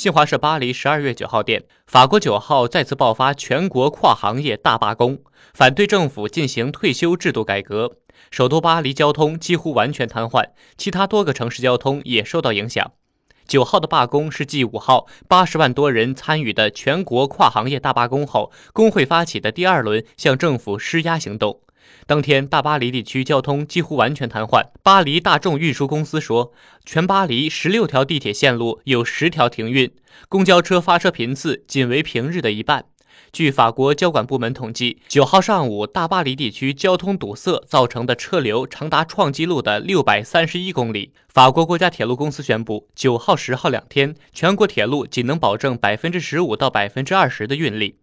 [0.00, 5.18] 新华社巴黎十二月九号电，法国九号再次爆发全国跨行业大罢工，
[5.52, 7.98] 反对政府进行退休制度改革。
[8.30, 12.92] 首都巴黎交通几乎完全瘫痪，其他多个城市交通也受到影响。
[13.46, 21.60] 九号的罢工是继五号八十万多人参与的全国跨行业大罢工后，工会发起的第二轮向政府施压行动。
[22.06, 24.64] 当天，大巴黎地区交通几乎完全瘫痪。
[24.82, 26.52] 巴黎大众运输公司说，
[26.84, 29.90] 全巴黎十六条地铁线路有十条停运，
[30.28, 32.86] 公交车发车频次仅为平日的一半。
[33.32, 41.12] 据法国交管部门统计，九号上午大巴黎地区交通堵塞造成的车流长达创纪录的六百三十一公里。
[41.28, 47.99] 法国国家铁路公司宣布，九号、十号两天，全国铁路仅能保证百分之十五到百分之二十的运力。